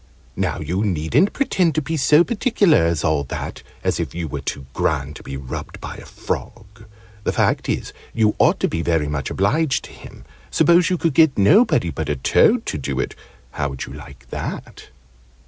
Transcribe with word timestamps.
"Now 0.35 0.57
you 0.57 0.83
needn't 0.83 1.31
pretend 1.31 1.75
to 1.75 1.81
be 1.83 1.95
so 1.95 2.23
particular 2.23 2.79
as 2.85 3.03
all 3.03 3.23
that, 3.25 3.61
as 3.83 3.99
if 3.99 4.15
you 4.15 4.27
were 4.27 4.41
too 4.41 4.65
grand 4.73 5.15
to 5.17 5.21
be 5.21 5.37
rubbed 5.37 5.79
by 5.79 5.95
a 5.97 6.07
frog. 6.07 6.85
The 7.23 7.31
fact 7.31 7.69
is, 7.69 7.93
you 8.11 8.33
ought 8.39 8.59
to 8.61 8.67
be 8.67 8.81
very 8.81 9.07
much 9.07 9.29
obliged 9.29 9.83
to 9.85 9.91
him. 9.91 10.25
Suppose 10.49 10.89
you 10.89 10.97
could 10.97 11.13
get 11.13 11.37
nobody 11.37 11.91
but 11.91 12.09
a 12.09 12.15
toad 12.15 12.65
to 12.65 12.79
do 12.79 12.99
it, 12.99 13.13
how 13.51 13.69
would 13.69 13.85
you 13.85 13.93
like 13.93 14.27
that?" 14.31 14.89